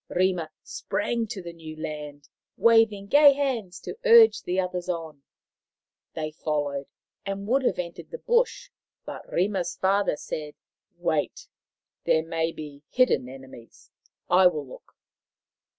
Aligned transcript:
Rima 0.09 0.49
sprang 0.63 1.27
to 1.27 1.43
the 1.43 1.53
new 1.53 1.79
land, 1.79 2.27
waving 2.57 3.05
gay 3.05 3.33
hands 3.33 3.79
to 3.81 3.99
urge 4.03 4.41
the 4.41 4.59
others 4.59 4.89
on. 4.89 5.21
They 6.15 6.31
followed, 6.31 6.87
and 7.23 7.47
would 7.47 7.61
have 7.61 7.77
entered 7.77 8.09
the 8.09 8.17
bush, 8.17 8.71
but 9.05 9.31
Rima's 9.31 9.75
father 9.77 10.17
said: 10.17 10.55
"Wait. 10.97 11.47
There 12.05 12.23
may 12.25 12.51
be 12.51 12.81
hidden 12.89 13.29
enemies. 13.29 13.91
I 14.27 14.47
will 14.47 14.65
look." 14.67 14.93